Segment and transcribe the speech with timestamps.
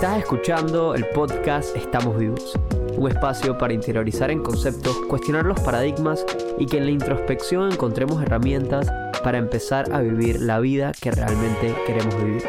[0.00, 2.58] Estás escuchando el podcast Estamos Vivos,
[2.96, 6.24] un espacio para interiorizar en conceptos, cuestionar los paradigmas
[6.58, 8.90] y que en la introspección encontremos herramientas
[9.22, 12.42] para empezar a vivir la vida que realmente queremos vivir.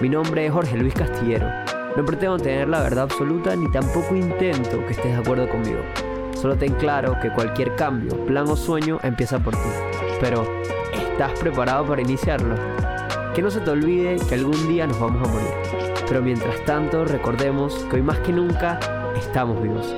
[0.00, 1.46] Mi nombre es Jorge Luis Castillero.
[1.96, 5.82] No pretendo tener la verdad absoluta ni tampoco intento que estés de acuerdo conmigo.
[6.34, 9.70] Solo ten claro que cualquier cambio, plan o sueño empieza por ti.
[10.20, 10.44] Pero,
[10.92, 12.71] ¿estás preparado para iniciarlo?
[13.34, 15.48] Que no se te olvide que algún día nos vamos a morir.
[16.06, 18.78] Pero mientras tanto, recordemos que hoy más que nunca
[19.16, 19.94] estamos vivos.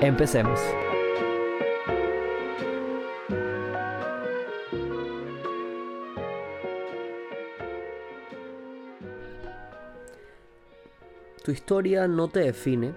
[0.00, 0.58] Empecemos.
[11.44, 12.94] Tu historia no te define,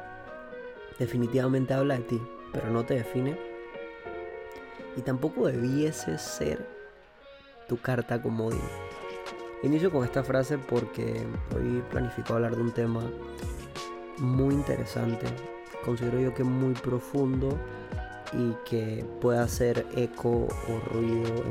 [0.99, 2.21] definitivamente habla de ti,
[2.53, 3.37] pero no te define.
[4.95, 6.65] Y tampoco debiese ser
[7.67, 8.61] tu carta comodín.
[9.63, 13.01] Inicio con esta frase porque hoy planifico hablar de un tema
[14.17, 15.25] muy interesante,
[15.85, 17.57] considero yo que muy profundo
[18.33, 21.43] y que puede hacer eco o ruido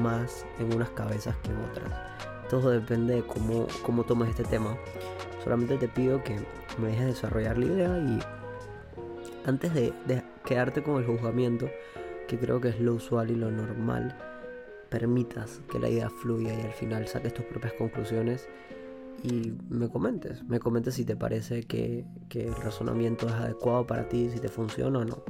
[0.00, 1.90] más en unas cabezas que en otras.
[2.48, 4.76] Todo depende de cómo, cómo tomes este tema.
[5.42, 6.36] Solamente te pido que
[6.80, 8.18] me dejes desarrollar la idea y
[9.46, 9.92] antes de
[10.44, 11.68] quedarte con el juzgamiento,
[12.28, 14.16] que creo que es lo usual y lo normal,
[14.88, 18.48] permitas que la idea fluya y al final saques tus propias conclusiones
[19.22, 24.30] y me comentes, me comentes si te parece que, el razonamiento es adecuado para ti,
[24.30, 25.22] si te funciona o no.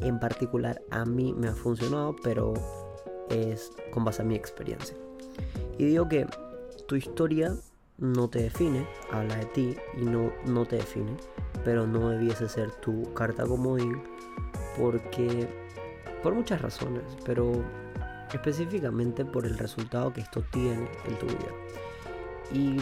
[0.00, 2.54] En particular a mí me ha funcionado, pero
[3.28, 4.96] es con base a mi experiencia.
[5.78, 6.26] Y digo que
[6.88, 7.54] tu historia
[7.98, 11.16] no te define, habla de ti y no, no te define,
[11.64, 14.02] pero no debiese ser tu carta comodín
[14.78, 15.46] porque
[16.22, 17.52] por muchas razones, pero
[18.32, 21.50] específicamente por el resultado que esto tiene en tu vida.
[22.52, 22.76] Y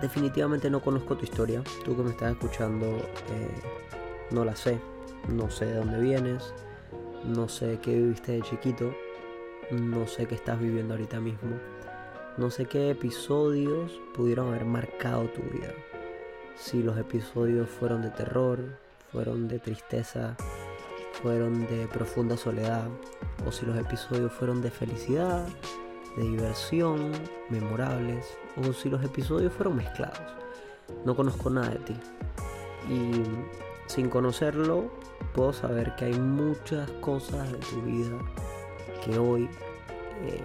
[0.00, 3.50] definitivamente no conozco tu historia, tú que me estás escuchando eh,
[4.30, 4.78] no la sé,
[5.28, 6.54] no sé de dónde vienes,
[7.24, 8.94] no sé qué viviste de chiquito,
[9.70, 11.56] no sé qué estás viviendo ahorita mismo,
[12.36, 15.72] no sé qué episodios pudieron haber marcado tu vida.
[16.56, 18.58] Si los episodios fueron de terror,
[19.12, 20.36] fueron de tristeza,
[21.22, 22.88] fueron de profunda soledad,
[23.46, 25.46] o si los episodios fueron de felicidad,
[26.16, 27.12] de diversión,
[27.48, 30.18] memorables, o si los episodios fueron mezclados.
[31.04, 31.96] No conozco nada de ti.
[32.88, 33.22] Y
[33.86, 34.90] sin conocerlo,
[35.34, 38.18] puedo saber que hay muchas cosas de tu vida
[39.04, 39.48] que hoy
[40.24, 40.42] eh,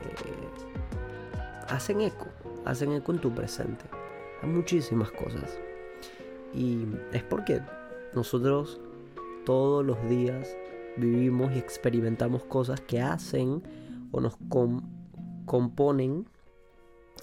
[1.70, 2.28] hacen eco,
[2.66, 3.86] hacen eco en tu presente.
[4.42, 5.58] Hay muchísimas cosas.
[6.54, 7.62] Y es porque
[8.14, 8.80] nosotros
[9.46, 10.56] todos los días
[10.98, 13.64] vivimos y experimentamos cosas que hacen
[14.12, 14.38] o nos
[15.46, 16.26] componen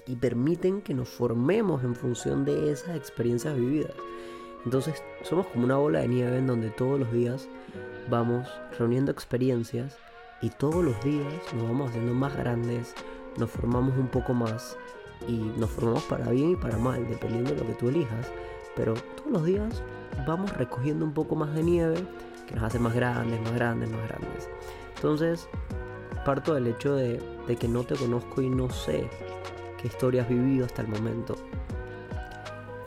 [0.07, 3.93] y permiten que nos formemos en función de esas experiencias vividas.
[4.65, 7.47] Entonces somos como una bola de nieve en donde todos los días
[8.09, 9.97] vamos reuniendo experiencias
[10.41, 12.93] y todos los días nos vamos haciendo más grandes,
[13.37, 14.77] nos formamos un poco más
[15.27, 18.27] y nos formamos para bien y para mal, dependiendo de lo que tú elijas.
[18.75, 19.83] Pero todos los días
[20.27, 22.05] vamos recogiendo un poco más de nieve
[22.53, 24.49] nos hace más grandes, más grandes, más grandes.
[24.95, 25.47] Entonces,
[26.25, 27.19] parto del hecho de,
[27.59, 29.09] que no te conozco y no sé
[29.81, 31.35] qué historia has vivido hasta el momento.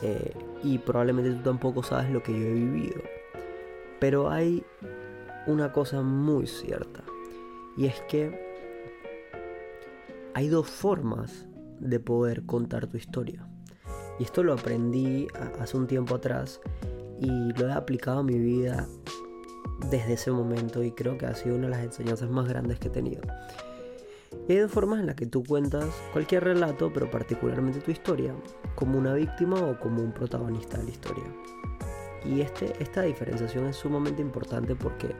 [0.02, 0.32] Eh,
[0.62, 3.02] y probablemente tú tampoco sabes lo que yo he vivido.
[4.00, 4.64] Pero hay
[5.46, 7.02] una cosa muy cierta.
[7.76, 8.44] Y es que
[10.34, 11.46] hay dos formas
[11.80, 13.46] de poder contar tu historia.
[14.18, 15.26] Y esto lo aprendí
[15.60, 16.60] hace un tiempo atrás
[17.20, 18.86] y lo he aplicado a mi vida
[19.94, 22.88] desde ese momento y creo que ha sido una de las enseñanzas más grandes que
[22.88, 23.22] he tenido.
[24.48, 28.34] Y hay dos formas en las que tú cuentas cualquier relato, pero particularmente tu historia,
[28.74, 31.24] como una víctima o como un protagonista de la historia.
[32.24, 35.14] Y este, esta diferenciación es sumamente importante porque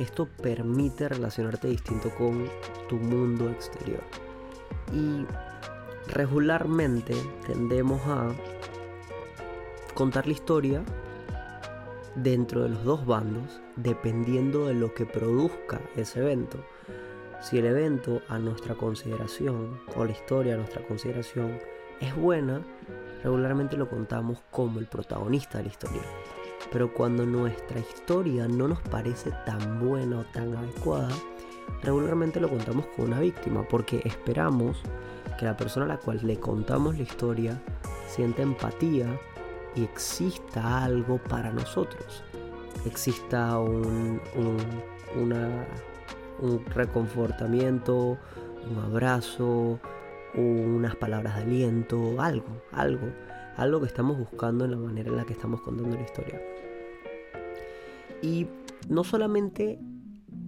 [0.00, 2.48] esto permite relacionarte distinto con
[2.88, 4.02] tu mundo exterior.
[4.92, 5.24] Y
[6.12, 7.14] regularmente
[7.46, 8.32] tendemos a
[9.94, 10.82] contar la historia
[12.16, 16.58] dentro de los dos bandos dependiendo de lo que produzca ese evento.
[17.40, 21.58] Si el evento a nuestra consideración o la historia a nuestra consideración
[22.00, 22.60] es buena,
[23.22, 26.02] regularmente lo contamos como el protagonista de la historia.
[26.70, 31.10] Pero cuando nuestra historia no nos parece tan buena o tan adecuada,
[31.82, 34.80] regularmente lo contamos como una víctima porque esperamos
[35.38, 37.60] que la persona a la cual le contamos la historia
[38.06, 39.18] sienta empatía
[39.74, 42.22] y exista algo para nosotros.
[42.84, 44.20] Exista un,
[46.40, 48.18] un reconfortamiento,
[48.70, 49.80] un abrazo,
[50.34, 53.08] unas palabras de aliento, algo, algo.
[53.56, 56.40] algo que estamos buscando en la manera en la que estamos contando la historia.
[58.22, 58.46] Y
[58.88, 59.78] no solamente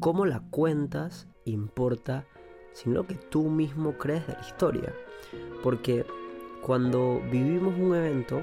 [0.00, 2.24] cómo la cuentas importa,
[2.72, 4.94] sino que tú mismo crees de la historia.
[5.62, 6.04] Porque
[6.62, 8.40] cuando vivimos un evento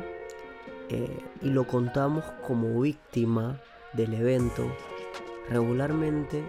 [0.91, 3.57] eh, y lo contamos como víctima
[3.93, 4.69] del evento,
[5.49, 6.43] regularmente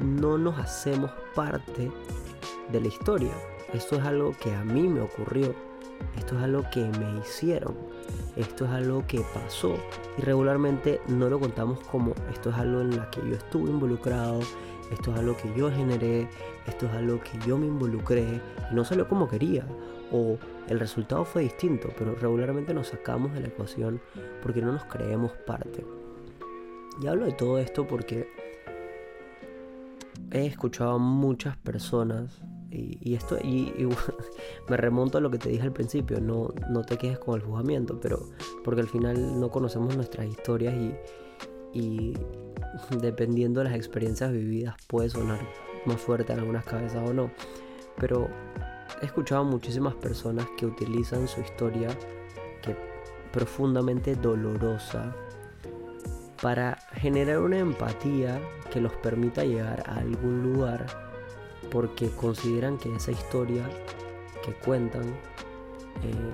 [0.00, 1.88] no nos hacemos parte
[2.72, 3.32] de la historia.
[3.72, 5.54] Esto es algo que a mí me ocurrió.
[6.16, 7.76] Esto es algo que me hicieron.
[8.34, 9.76] Esto es algo que pasó.
[10.18, 14.40] Y regularmente no lo contamos como esto es algo en la que yo estuve involucrado.
[14.90, 16.28] Esto es algo que yo generé.
[16.66, 18.40] Esto es algo que yo me involucré.
[18.68, 19.64] Y no salió como quería.
[20.12, 21.88] O el resultado fue distinto.
[21.98, 24.00] Pero regularmente nos sacamos de la ecuación
[24.42, 25.84] porque no nos creemos parte.
[27.02, 28.28] Y hablo de todo esto porque
[30.32, 32.40] he escuchado a muchas personas
[32.70, 33.72] y, esto y,
[34.68, 37.44] me remonto a lo que te dije al principio, no, no te quedes con el
[37.44, 38.28] juzgamiento, pero
[38.62, 40.94] porque al final no conocemos nuestras historias y,
[41.72, 42.14] y
[43.00, 45.40] dependiendo de las experiencias vividas puede sonar
[45.84, 47.30] más fuerte en algunas cabezas o no.
[47.98, 48.28] Pero
[49.02, 51.88] he escuchado a muchísimas personas que utilizan su historia,
[52.62, 52.76] que
[53.32, 55.14] profundamente dolorosa,
[56.42, 58.40] para generar una empatía
[58.72, 60.86] que los permita llegar a algún lugar
[61.70, 63.62] porque consideran que esa historia
[64.44, 65.04] que cuentan
[66.02, 66.32] eh,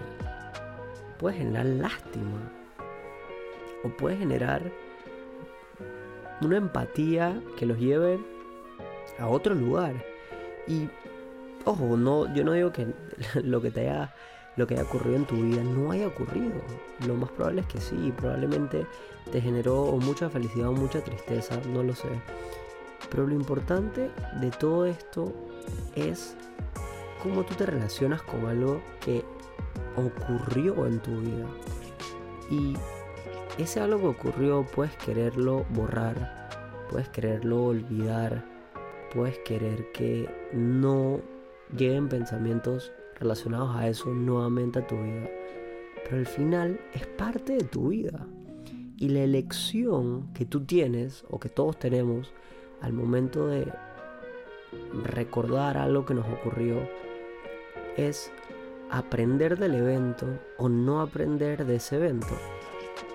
[1.19, 2.53] puede generar lástima
[3.85, 4.73] o puede generar
[6.41, 8.19] una empatía que los lleve
[9.19, 9.95] a otro lugar.
[10.67, 10.89] Y
[11.67, 12.87] ojo no yo no digo que
[13.43, 14.15] lo que te haya
[14.57, 16.55] lo que haya ocurrido en tu vida no haya ocurrido.
[17.07, 18.87] Lo más probable es que sí, probablemente
[19.31, 22.09] te generó mucha felicidad o mucha tristeza, no lo sé.
[23.11, 24.11] Pero lo importante
[24.41, 25.31] de todo esto
[25.95, 26.35] es
[27.23, 29.25] cómo tú te relacionas con algo que
[29.97, 31.47] ocurrió en tu vida.
[32.51, 32.75] Y
[33.59, 36.49] ese algo que ocurrió puedes quererlo borrar,
[36.91, 38.43] puedes quererlo olvidar,
[39.13, 41.21] puedes querer que no
[41.77, 45.29] lleguen pensamientos relacionados a eso nuevamente a tu vida.
[46.05, 48.27] Pero al final es parte de tu vida.
[48.99, 52.33] Y la elección que tú tienes o que todos tenemos
[52.81, 53.71] al momento de
[55.05, 56.89] recordar algo que nos ocurrió
[57.97, 58.31] es
[58.91, 60.27] aprender del evento
[60.59, 62.29] o no aprender de ese evento.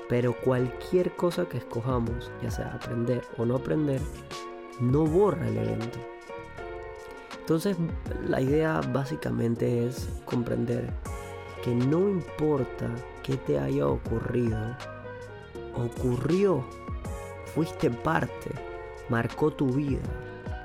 [0.09, 4.01] Pero cualquier cosa que escojamos, ya sea aprender o no aprender,
[4.79, 5.99] no borra el evento.
[7.51, 7.75] Entonces
[8.29, 10.89] la idea básicamente es comprender
[11.61, 12.89] que no importa
[13.23, 14.57] qué te haya ocurrido,
[15.75, 16.63] ocurrió,
[17.53, 18.51] fuiste parte,
[19.09, 19.99] marcó tu vida,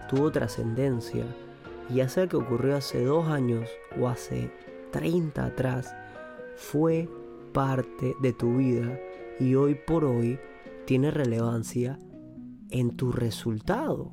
[0.08, 1.24] tuvo trascendencia,
[1.90, 3.68] y ya sea que ocurrió hace dos años
[4.00, 4.52] o hace
[4.92, 5.92] 30 atrás,
[6.54, 7.08] fue
[7.52, 8.96] parte de tu vida
[9.40, 10.38] y hoy por hoy
[10.84, 11.98] tiene relevancia
[12.70, 14.12] en tu resultado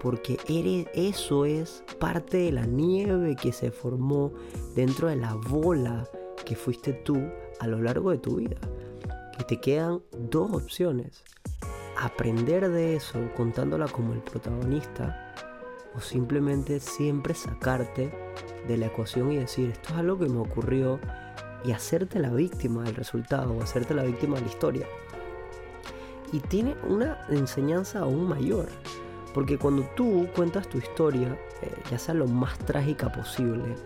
[0.00, 4.32] porque eres, eso es parte de la nieve que se formó
[4.74, 6.08] dentro de la bola
[6.44, 7.22] que fuiste tú
[7.60, 8.56] a lo largo de tu vida.
[9.38, 11.22] Y te quedan dos opciones.
[11.98, 15.34] Aprender de eso contándola como el protagonista
[15.94, 18.10] o simplemente siempre sacarte
[18.66, 20.98] de la ecuación y decir esto es algo que me ocurrió
[21.64, 24.86] y hacerte la víctima del resultado o hacerte la víctima de la historia.
[26.32, 28.68] Y tiene una enseñanza aún mayor
[29.34, 33.76] porque cuando tú cuentas tu historia, eh, ya sea lo más trágica posible,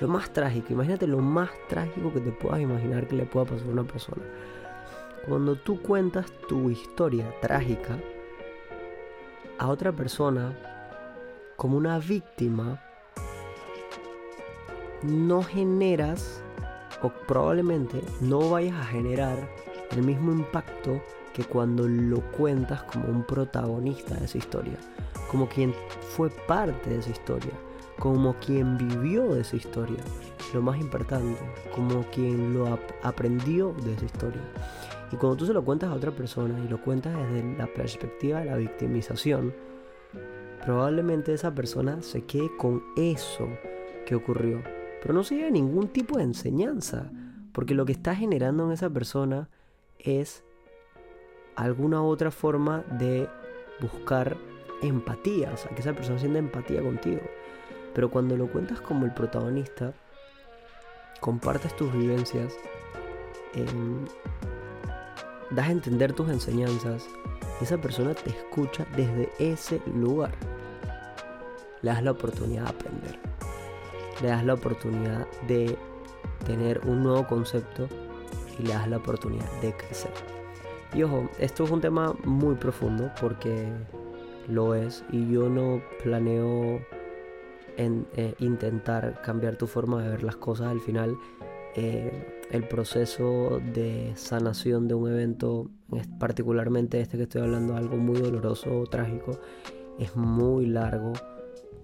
[0.00, 3.68] lo más trágico, imagínate lo más trágico que te puedas imaginar que le pueda pasar
[3.68, 4.22] a una persona.
[5.28, 7.98] Cuando tú cuentas tu historia trágica
[9.58, 10.56] a otra persona
[11.56, 12.80] como una víctima,
[15.02, 16.42] no generas
[17.02, 19.36] o probablemente no vayas a generar
[19.90, 21.00] el mismo impacto
[21.38, 24.76] que cuando lo cuentas como un protagonista de esa historia,
[25.30, 27.52] como quien fue parte de esa historia,
[27.96, 30.02] como quien vivió de esa historia,
[30.52, 31.38] lo más importante,
[31.76, 34.42] como quien lo aprendió de esa historia.
[35.12, 38.40] Y cuando tú se lo cuentas a otra persona y lo cuentas desde la perspectiva
[38.40, 39.54] de la victimización,
[40.64, 43.48] probablemente esa persona se quede con eso
[44.06, 44.60] que ocurrió,
[45.00, 47.12] pero no se lleve ningún tipo de enseñanza,
[47.52, 49.48] porque lo que está generando en esa persona
[50.00, 50.42] es
[51.58, 53.28] alguna otra forma de
[53.80, 54.36] buscar
[54.80, 57.20] empatía, o sea, que esa persona sienta empatía contigo.
[57.94, 59.92] Pero cuando lo cuentas como el protagonista,
[61.20, 62.54] compartes tus vivencias,
[63.54, 64.04] em,
[65.50, 67.08] das a entender tus enseñanzas,
[67.60, 70.30] esa persona te escucha desde ese lugar.
[71.82, 73.18] Le das la oportunidad de aprender,
[74.22, 75.76] le das la oportunidad de
[76.46, 77.88] tener un nuevo concepto
[78.60, 80.37] y le das la oportunidad de crecer.
[80.94, 83.68] Y ojo, esto es un tema muy profundo porque
[84.48, 86.80] lo es y yo no planeo
[87.76, 90.68] eh, intentar cambiar tu forma de ver las cosas.
[90.68, 91.16] Al final,
[91.76, 95.70] eh, el proceso de sanación de un evento,
[96.18, 99.38] particularmente este que estoy hablando, algo muy doloroso o trágico,
[99.98, 101.12] es muy largo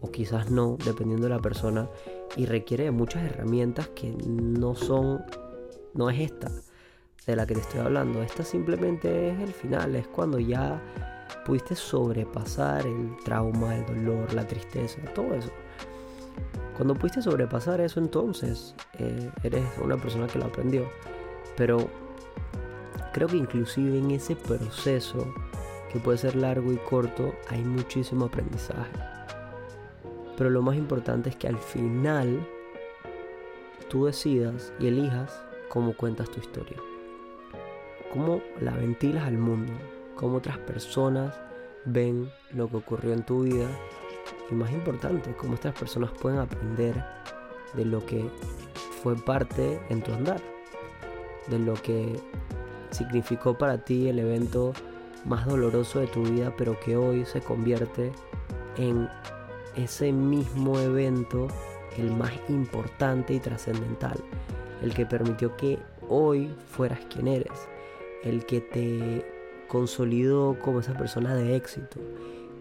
[0.01, 1.89] o quizás no, dependiendo de la persona,
[2.37, 5.23] y requiere muchas herramientas que no son,
[5.95, 6.51] no es esta
[7.27, 10.81] de la que te estoy hablando, esta simplemente es el final, es cuando ya
[11.45, 15.51] pudiste sobrepasar el trauma, el dolor, la tristeza, todo eso.
[16.77, 20.89] Cuando pudiste sobrepasar eso, entonces eh, eres una persona que lo aprendió.
[21.57, 21.89] Pero
[23.13, 25.33] creo que inclusive en ese proceso,
[25.93, 28.91] que puede ser largo y corto, hay muchísimo aprendizaje.
[30.37, 32.45] Pero lo más importante es que al final
[33.89, 36.77] tú decidas y elijas cómo cuentas tu historia.
[38.15, 39.73] Cómo la ventilas al mundo.
[40.15, 41.35] Cómo otras personas
[41.85, 43.69] ven lo que ocurrió en tu vida
[44.51, 47.05] y más importante, cómo estas personas pueden aprender
[47.75, 48.31] de lo que
[49.03, 50.41] fue parte en tu andar,
[51.49, 52.21] de lo que
[52.91, 54.73] significó para ti el evento
[55.25, 58.13] más doloroso de tu vida, pero que hoy se convierte
[58.77, 59.09] en
[59.75, 61.49] ese mismo evento,
[61.99, 64.23] el más importante y trascendental,
[64.83, 67.69] el que permitió que hoy fueras quien eres,
[68.25, 69.25] el que te
[69.69, 72.01] consolidó como esa persona de éxito,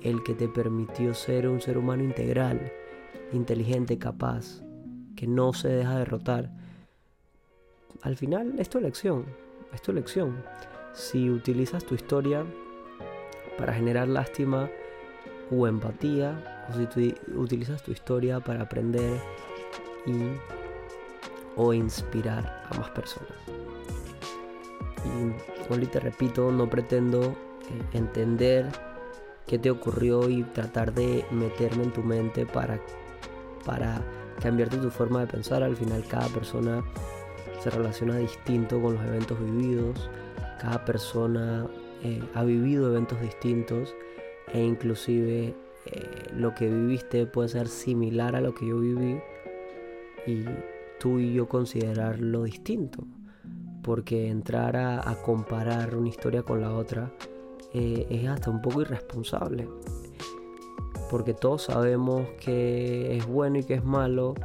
[0.01, 2.71] el que te permitió ser un ser humano integral,
[3.31, 4.61] inteligente, capaz,
[5.15, 6.51] que no se deja derrotar.
[8.01, 9.25] Al final es tu elección,
[9.73, 10.43] es tu elección.
[10.93, 12.45] Si utilizas tu historia
[13.57, 14.69] para generar lástima
[15.49, 19.19] o empatía, o si utilizas tu historia para aprender
[20.05, 20.37] y
[21.55, 23.52] o inspirar a más personas.
[25.05, 27.33] Y, te repito, no pretendo eh,
[27.93, 28.67] entender
[29.47, 32.79] qué te ocurrió y tratar de meterme en tu mente para,
[33.65, 34.01] para
[34.41, 35.63] cambiarte tu forma de pensar.
[35.63, 36.83] Al final cada persona
[37.59, 40.09] se relaciona distinto con los eventos vividos,
[40.59, 41.67] cada persona
[42.03, 43.95] eh, ha vivido eventos distintos
[44.51, 45.55] e inclusive
[45.85, 49.19] eh, lo que viviste puede ser similar a lo que yo viví
[50.27, 50.45] y
[50.99, 53.05] tú y yo considerarlo distinto
[53.83, 57.11] porque entrar a comparar una historia con la otra
[57.73, 59.67] eh, es hasta un poco irresponsable.
[61.09, 64.35] Porque todos sabemos que es bueno y que es malo,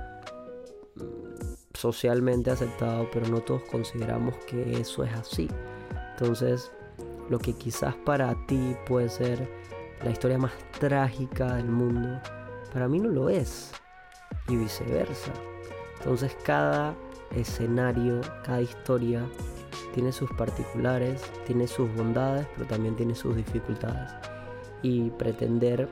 [1.75, 5.49] socialmente aceptado, pero no todos consideramos que eso es así.
[6.12, 6.73] Entonces,
[7.28, 9.49] lo que quizás para ti puede ser
[10.02, 12.21] la historia más trágica del mundo,
[12.73, 13.73] para mí no lo es.
[14.49, 15.33] Y viceversa.
[15.99, 16.95] Entonces cada
[17.30, 19.26] escenario, cada historia
[19.94, 24.12] tiene sus particulares, tiene sus bondades, pero también tiene sus dificultades.
[24.82, 25.88] Y pretender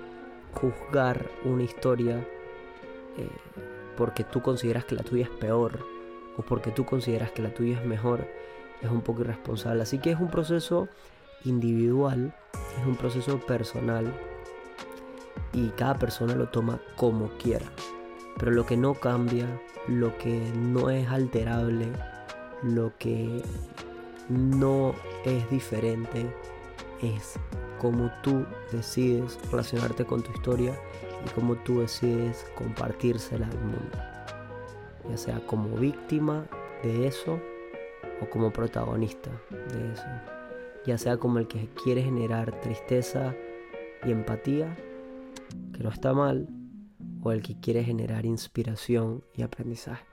[0.55, 2.19] juzgar una historia
[3.17, 3.29] eh,
[3.97, 5.79] porque tú consideras que la tuya es peor
[6.37, 8.27] o porque tú consideras que la tuya es mejor
[8.83, 9.83] es un poco irresponsable.
[9.83, 10.89] Así que es un proceso
[11.45, 12.35] individual,
[12.81, 14.13] es un proceso personal
[15.53, 17.67] y cada persona lo toma como quiera.
[18.39, 19.47] Pero lo que no cambia,
[19.89, 21.87] lo que no es alterable,
[22.63, 23.43] lo que
[24.29, 26.27] no es diferente,
[27.03, 27.39] es
[27.79, 30.79] como tú decides relacionarte con tu historia
[31.25, 33.99] y cómo tú decides compartírsela al mundo.
[35.09, 36.47] Ya sea como víctima
[36.83, 37.41] de eso
[38.21, 40.07] o como protagonista de eso.
[40.85, 43.35] Ya sea como el que quiere generar tristeza
[44.05, 44.77] y empatía,
[45.73, 46.49] que no está mal,
[47.23, 50.05] o el que quiere generar inspiración y aprendizaje.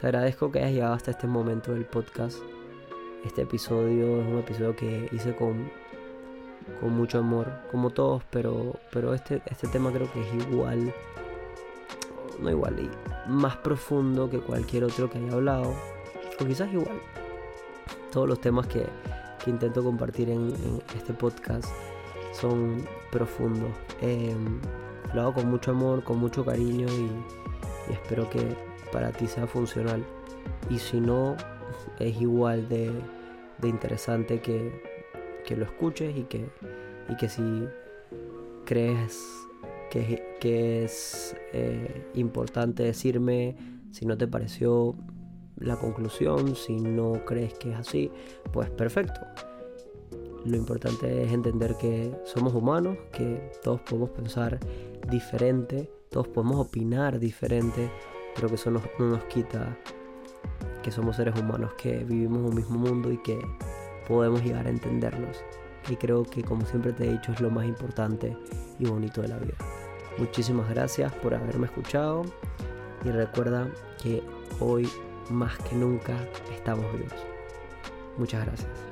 [0.00, 2.38] Te agradezco que hayas llegado hasta este momento del podcast.
[3.24, 5.70] Este episodio es un episodio que hice con,
[6.80, 10.92] con mucho amor, como todos, pero, pero este, este tema creo que es igual,
[12.40, 15.72] no igual, y más profundo que cualquier otro que haya hablado,
[16.40, 17.00] o quizás igual.
[18.10, 18.84] Todos los temas que,
[19.46, 20.52] intento compartir en,
[20.96, 21.66] este podcast
[22.32, 23.70] son profundos.
[24.00, 24.60] Em,
[25.20, 28.56] hago con mucho amor, con mucho cariño y espero que
[28.90, 30.04] para ti sea funcional.
[30.70, 31.36] Y si no,
[31.98, 32.90] es igual de,
[33.62, 34.92] interesante que,
[35.54, 37.68] lo escuches y que, si
[38.64, 39.20] crees
[39.90, 43.54] que, que es eh, importante decirme
[43.90, 44.96] si no te pareció
[45.58, 48.10] la conclusión, si no crees que es así,
[48.52, 49.20] pues perfecto.
[50.44, 54.58] Lo importante es entender que somos humanos, que todos podemos pensar
[55.08, 57.90] diferente, todos podemos opinar diferente,
[58.34, 59.78] pero que eso no nos quita
[60.82, 63.38] que somos seres humanos, que vivimos un mismo mundo y que
[64.08, 65.38] podemos llegar a entendernos.
[65.88, 68.36] Y creo que como siempre te he dicho es lo más importante
[68.78, 69.54] y bonito de la vida.
[70.18, 72.22] Muchísimas gracias por haberme escuchado
[73.04, 73.68] y recuerda
[74.02, 74.22] que
[74.60, 74.88] hoy
[75.30, 76.16] más que nunca
[76.52, 77.14] estamos vivos.
[78.18, 78.91] Muchas gracias.